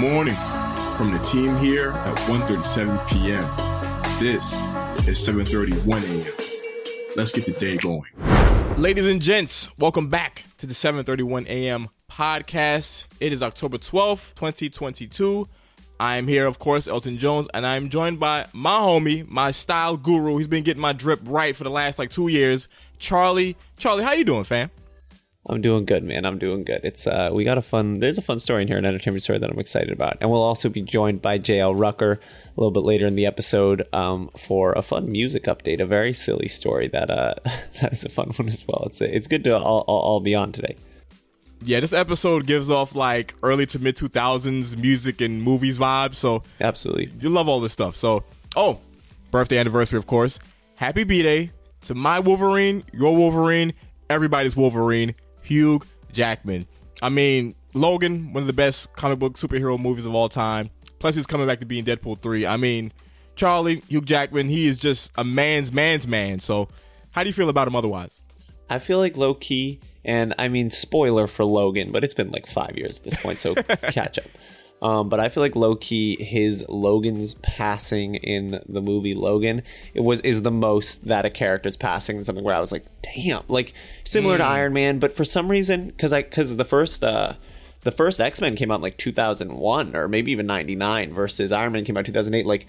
[0.00, 0.34] morning
[0.96, 3.44] from the team here at 1.37 p.m.
[4.18, 4.54] This
[5.06, 6.32] is 7.31 a.m.
[7.16, 8.08] Let's get the day going.
[8.78, 11.90] Ladies and gents, welcome back to the 7:31 a.m.
[12.10, 13.08] podcast.
[13.20, 15.46] It is October 12th, 2022.
[15.98, 19.98] I am here, of course, Elton Jones, and I'm joined by my homie, my style
[19.98, 20.38] guru.
[20.38, 22.68] He's been getting my drip right for the last like two years.
[22.98, 24.70] Charlie, Charlie, how you doing, fam?
[25.46, 26.26] I'm doing good, man.
[26.26, 26.80] I'm doing good.
[26.84, 28.00] It's uh, we got a fun.
[28.00, 30.42] There's a fun story in here, an entertainment story that I'm excited about, and we'll
[30.42, 34.72] also be joined by JL Rucker a little bit later in the episode um, for
[34.74, 35.80] a fun music update.
[35.80, 37.34] A very silly story that uh,
[37.80, 38.84] that is a fun one as well.
[38.86, 40.76] It's it's good to all, all, all be on today.
[41.62, 46.16] Yeah, this episode gives off like early to mid 2000s music and movies vibes.
[46.16, 47.96] So absolutely, you love all this stuff.
[47.96, 48.24] So
[48.56, 48.78] oh,
[49.30, 50.38] birthday anniversary, of course.
[50.74, 51.50] Happy B Day
[51.82, 53.72] to my Wolverine, your Wolverine,
[54.10, 55.14] everybody's Wolverine,
[55.50, 55.80] Hugh
[56.12, 56.68] Jackman.
[57.02, 60.70] I mean, Logan, one of the best comic book superhero movies of all time.
[61.00, 62.46] Plus, he's coming back to be in Deadpool 3.
[62.46, 62.92] I mean,
[63.34, 66.38] Charlie, Hugh Jackman, he is just a man's man's man.
[66.38, 66.68] So,
[67.10, 68.20] how do you feel about him otherwise?
[68.68, 72.46] I feel like low key, and I mean, spoiler for Logan, but it's been like
[72.46, 73.54] five years at this point, so
[73.90, 74.26] catch up.
[74.82, 80.00] Um, but I feel like low key his Logan's passing in the movie Logan it
[80.00, 83.42] was is the most that a character's passing in something where I was like, damn,
[83.48, 84.38] like similar mm.
[84.38, 87.34] to Iron Man, but for some reason, because I because the first uh,
[87.82, 91.72] the first X Men came out in like 2001 or maybe even 99 versus Iron
[91.72, 92.46] Man came out 2008.
[92.46, 92.66] Like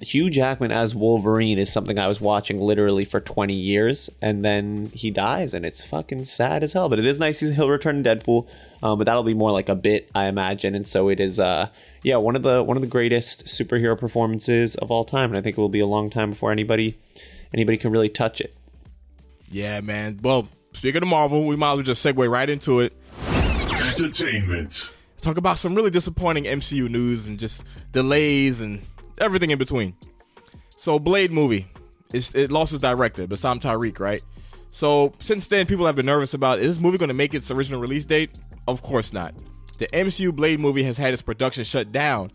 [0.00, 4.90] Hugh Jackman as Wolverine is something I was watching literally for 20 years, and then
[4.94, 6.88] he dies, and it's fucking sad as hell.
[6.88, 8.46] But it is nice he'll return in Deadpool,
[8.82, 10.74] um, but that'll be more like a bit, I imagine.
[10.74, 11.68] And so it is, uh,
[12.02, 15.40] yeah, one of the one of the greatest superhero performances of all time, and I
[15.40, 16.98] think it will be a long time before anybody
[17.54, 18.56] anybody can really touch it.
[19.50, 20.18] Yeah, man.
[20.22, 22.92] Well, speaking of Marvel, we might as well just segue right into it.
[23.98, 24.90] Entertainment.
[25.20, 27.62] Talk about some really disappointing MCU news and just
[27.92, 28.82] delays and
[29.18, 29.94] everything in between.
[30.76, 31.68] So Blade movie,
[32.12, 34.22] it's, it lost its director, Bassam Tariq, right?
[34.72, 37.50] So since then, people have been nervous about is this movie going to make its
[37.50, 38.30] original release date?
[38.68, 39.34] Of course not.
[39.78, 42.30] The MCU Blade movie has had its production shut down,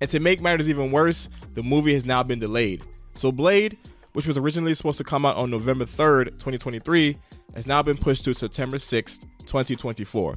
[0.00, 2.84] and to make matters even worse, the movie has now been delayed.
[3.14, 3.78] So Blade,
[4.12, 7.16] which was originally supposed to come out on November 3rd, 2023,
[7.54, 10.36] has now been pushed to September 6th, 2024.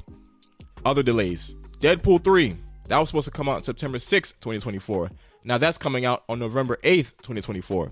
[0.84, 1.54] Other delays.
[1.80, 2.56] Deadpool 3,
[2.88, 5.10] that was supposed to come out on September 6th, 2024.
[5.44, 7.90] Now that's coming out on November 8th, 2024.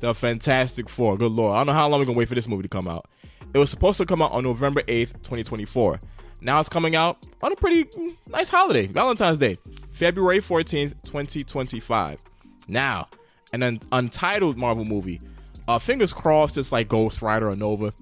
[0.00, 1.16] The Fantastic Four.
[1.16, 1.54] Good lord.
[1.54, 3.06] I don't know how long we're gonna wait for this movie to come out.
[3.54, 6.00] It was supposed to come out on November 8th, 2024.
[6.40, 7.88] Now it's coming out on a pretty
[8.28, 9.58] nice holiday, Valentine's Day,
[9.90, 12.20] February 14th, 2025.
[12.68, 13.08] Now,
[13.52, 15.20] an untitled Marvel movie.
[15.66, 17.92] Uh, fingers crossed it's like Ghost Rider or Nova.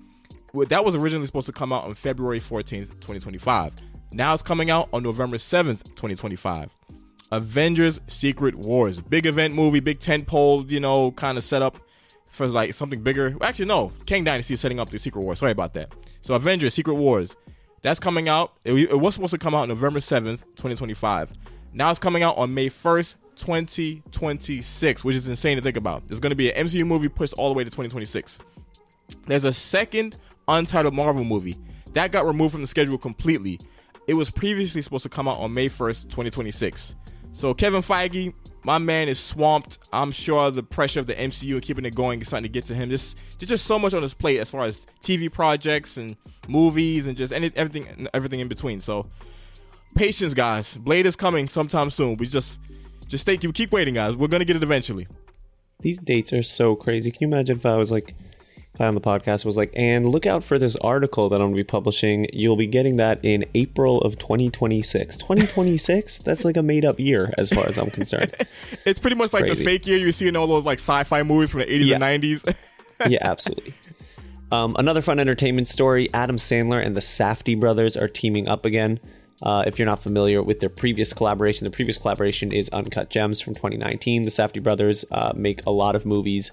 [0.69, 3.73] That was originally supposed to come out on February 14th, 2025.
[4.13, 6.71] Now it's coming out on November 7th, 2025.
[7.33, 9.01] Avengers Secret Wars.
[9.01, 11.77] Big event movie, big tent pole, you know, kind of set up
[12.29, 13.37] for like something bigger.
[13.41, 13.93] Actually, no.
[14.07, 15.41] Kang Dynasty is setting up the Secret Wars.
[15.41, 15.93] Sorry about that.
[16.23, 17.37] So Avengers Secret Wars.
[17.87, 18.53] That's coming out.
[18.65, 21.31] It, was supposed to come out November 7th, 2025.
[21.73, 26.09] Now it's coming out on May 1st, 2026, which is insane to think about.
[26.09, 28.41] There's going to be an MCU movie pushed all the way to 2026.
[29.29, 31.57] There's a second untitled Marvel movie
[31.93, 33.61] that got removed from the schedule completely.
[34.09, 36.97] It was previously supposed to come out on May 1st, 2026.
[37.31, 38.35] So Kevin Feige,
[38.67, 39.79] my man is swamped.
[39.93, 42.67] I'm sure the pressure of the MCU and keeping it going is starting to get
[42.67, 42.91] to him.
[42.91, 46.17] Just there's just so much on his plate as far as TV projects and
[46.49, 48.81] movies and just any, everything everything in between.
[48.81, 49.07] So
[49.95, 50.77] patience, guys.
[50.79, 52.17] Blade is coming sometime soon.
[52.17, 52.59] We just
[53.07, 54.17] just stay You keep waiting, guys.
[54.17, 55.07] We're gonna get it eventually.
[55.79, 57.13] These dates are so crazy.
[57.13, 58.17] Can you imagine if I was like
[58.79, 61.57] on the podcast was like, and look out for this article that I'm going to
[61.57, 62.29] be publishing.
[62.33, 65.17] You'll be getting that in April of 2026.
[65.17, 66.19] 2026?
[66.19, 68.35] That's like a made up year as far as I'm concerned.
[68.85, 69.59] it's pretty much it's like crazy.
[69.59, 71.87] the fake year you see in all those like sci fi movies from the 80s
[71.87, 71.95] yeah.
[72.03, 72.55] and 90s.
[73.09, 73.75] yeah, absolutely.
[74.53, 79.01] Um, another fun entertainment story Adam Sandler and the Safdie brothers are teaming up again.
[79.43, 83.41] Uh, if you're not familiar with their previous collaboration, the previous collaboration is Uncut Gems
[83.41, 84.25] from 2019.
[84.25, 86.51] The Safdie brothers uh, make a lot of movies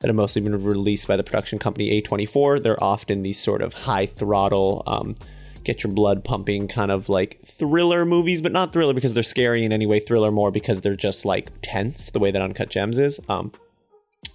[0.00, 2.62] that have mostly been released by the production company A24.
[2.62, 5.16] They're often these sort of high throttle, um,
[5.64, 9.64] get your blood pumping kind of like thriller movies, but not thriller because they're scary
[9.64, 12.98] in any way, thriller more because they're just like tense, the way that Uncut Gems
[12.98, 13.18] is.
[13.28, 13.50] Um,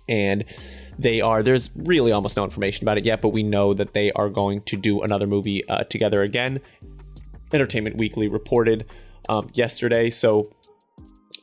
[0.10, 0.44] and
[1.00, 4.12] they are, there's really almost no information about it yet, but we know that they
[4.14, 6.60] are going to do another movie uh, together again.
[7.54, 8.86] Entertainment Weekly reported
[9.30, 10.10] um, yesterday.
[10.10, 10.52] So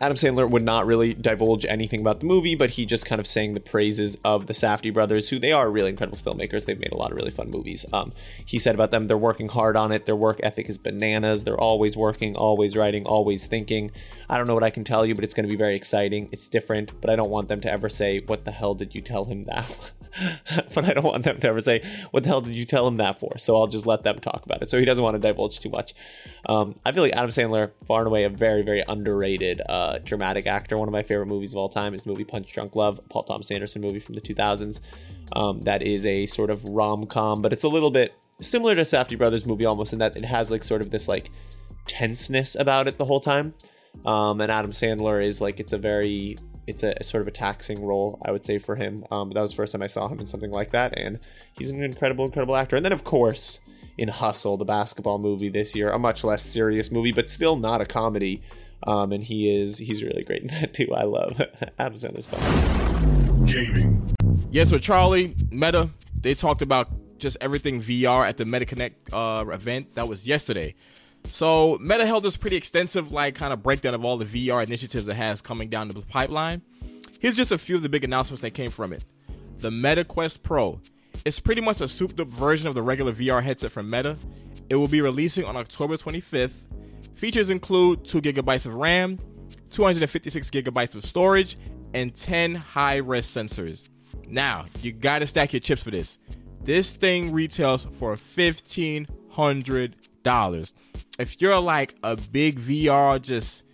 [0.01, 3.27] Adam Sandler would not really divulge anything about the movie, but he just kind of
[3.27, 6.67] sang the praises of the Safdie brothers, who they are really incredible filmmakers.
[6.67, 7.85] They've made a lot of really fun movies.
[7.93, 8.13] Um,
[8.47, 10.07] he said about them, they're working hard on it.
[10.07, 11.43] Their work ethic is bananas.
[11.43, 13.91] They're always working, always writing, always thinking.
[14.29, 16.29] I don't know what I can tell you, but it's going to be very exciting.
[16.31, 19.01] It's different, but I don't want them to ever say, "What the hell did you
[19.01, 19.77] tell him that?"
[20.75, 22.97] but I don't want them to ever say, "What the hell did you tell him
[22.99, 24.71] that for?" So I'll just let them talk about it.
[24.71, 25.95] So he doesn't want to divulge too much.
[26.47, 30.47] Um, I feel like Adam Sandler, far and away, a very, very underrated uh, dramatic
[30.47, 30.77] actor.
[30.79, 33.51] One of my favorite movies of all time is movie Punch Drunk Love, Paul Thomas
[33.51, 34.81] Anderson movie from the 2000s.
[35.33, 38.83] Um, that is a sort of rom com, but it's a little bit similar to
[38.83, 41.31] Safdie Brothers movie almost in that it has like sort of this like
[41.87, 43.55] tenseness about it the whole time.
[44.05, 46.39] Um, and Adam Sandler is like it's a very
[46.69, 49.05] it's a, a sort of a taxing role I would say for him.
[49.11, 51.19] Um, that was the first time I saw him in something like that, and
[51.53, 52.77] he's an incredible, incredible actor.
[52.77, 53.61] And then of course
[53.97, 57.81] in Hustle, the basketball movie this year, a much less serious movie, but still not
[57.81, 58.43] a comedy.
[58.87, 60.95] Um, and he is he's really great in that too.
[60.95, 61.41] I love
[61.79, 63.45] Adam Sandler's fun.
[63.45, 64.15] Gaming.
[64.51, 65.91] Yeah, so Charlie Meta
[66.21, 66.89] they talked about
[67.19, 70.75] just everything VR at the MetaConnect uh, event that was yesterday.
[71.31, 75.09] So Meta held this pretty extensive like kind of breakdown of all the VR initiatives
[75.09, 76.63] it has coming down the pipeline.
[77.21, 79.05] Here's just a few of the big announcements that came from it.
[79.59, 80.81] The Meta Quest Pro.
[81.25, 84.17] It's pretty much a souped up version of the regular VR headset from Meta.
[84.71, 86.65] It will be releasing on October 25th.
[87.17, 89.19] Features include 2 gigabytes of RAM,
[89.71, 91.59] 256 gigabytes of storage,
[91.93, 93.89] and 10 high res sensors.
[94.29, 96.19] Now, you gotta stack your chips for this.
[96.63, 100.73] This thing retails for $1,500
[101.19, 103.65] if you're like a big VR, just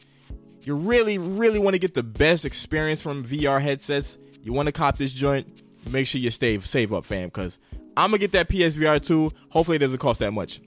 [0.63, 4.73] you really, really want to get the best experience from VR headsets, you want to
[4.73, 7.59] cop this joint, make sure you stay save up, fam, because
[7.97, 9.31] I'm gonna get that PSVR 2.
[9.51, 10.61] Hopefully, it doesn't cost that much.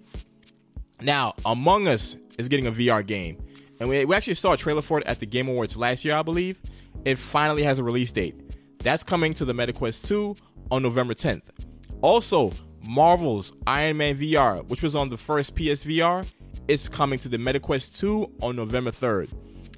[1.02, 3.44] Now, Among Us is getting a VR game,
[3.80, 6.16] and we, we actually saw a trailer for it at the Game Awards last year,
[6.16, 6.62] I believe.
[7.06, 8.36] It finally has a release date.
[8.80, 10.36] That's coming to the MetaQuest 2
[10.72, 11.44] on November 10th.
[12.02, 12.52] Also,
[12.88, 16.26] Marvel's Iron Man VR, which was on the first PSVR,
[16.68, 19.30] is coming to the MetaQuest 2 on November 3rd.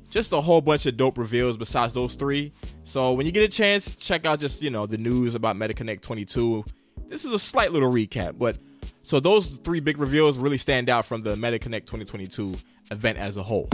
[0.09, 2.51] Just a whole bunch of dope reveals besides those three.
[2.83, 6.01] So when you get a chance, check out just, you know, the news about MetaConnect
[6.01, 6.65] 22.
[7.07, 8.57] This is a slight little recap, but
[9.03, 12.56] so those three big reveals really stand out from the MetaConnect 2022
[12.92, 13.69] event as a whole.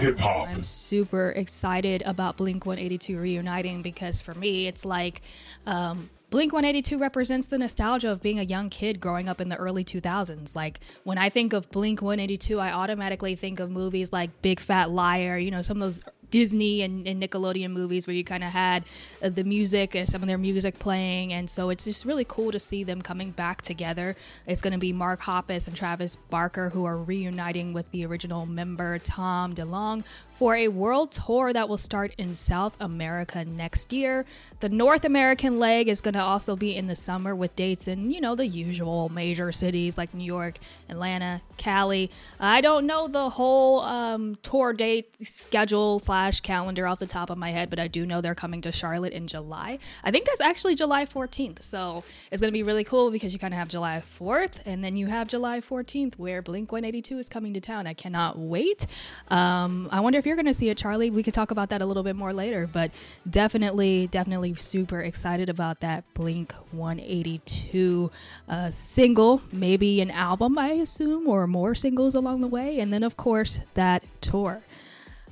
[0.00, 0.48] Hip hop.
[0.48, 5.22] I'm super excited about Blink 182 reuniting because for me, it's like
[5.66, 9.56] um, Blink 182 represents the nostalgia of being a young kid growing up in the
[9.56, 10.56] early 2000s.
[10.56, 14.90] Like when I think of Blink 182, I automatically think of movies like Big Fat
[14.90, 18.50] Liar, you know, some of those Disney and, and Nickelodeon movies where you kind of
[18.50, 18.84] had
[19.22, 21.32] uh, the music and some of their music playing.
[21.32, 24.16] And so it's just really cool to see them coming back together.
[24.44, 28.46] It's going to be Mark Hoppus and Travis Barker who are reuniting with the original
[28.46, 30.02] member Tom DeLonge
[30.34, 34.24] for a world tour that will start in South America next year.
[34.60, 38.10] The North American leg is going to also be in the summer with dates in,
[38.10, 40.58] you know, the usual major cities like New York,
[40.88, 42.10] Atlanta, Cali.
[42.40, 47.38] I don't know the whole um, tour date schedule slash calendar off the top of
[47.38, 49.78] my head, but I do know they're coming to Charlotte in July.
[50.02, 51.62] I think that's actually July 14th.
[51.62, 52.02] So
[52.32, 54.96] it's going to be really cool because you kind of have July 4th and then
[54.96, 57.86] you have July 14th where Blink 182 is coming to town.
[57.86, 58.88] I cannot wait.
[59.28, 61.82] Um, I wonder if you're going to see it, Charlie, we could talk about that
[61.82, 62.66] a little bit more later.
[62.66, 62.92] But
[63.28, 68.10] definitely, definitely super excited about that Blink 182
[68.48, 72.80] uh, single, maybe an album, I assume, or more singles along the way.
[72.80, 74.62] And then, of course, that tour.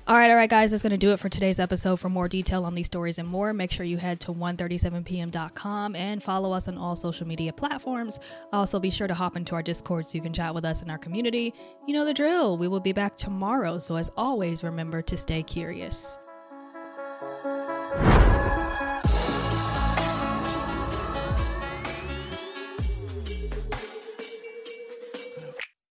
[0.04, 2.00] All right, all right, guys, that's going to do it for today's episode.
[2.00, 6.20] For more detail on these stories and more, make sure you head to 137pm.com and
[6.20, 8.18] follow us on all social media platforms.
[8.52, 10.90] Also, be sure to hop into our Discord so you can chat with us in
[10.90, 11.54] our community.
[11.86, 12.58] You know the drill.
[12.58, 16.18] We will be back tomorrow, so as always, remember to stay curious.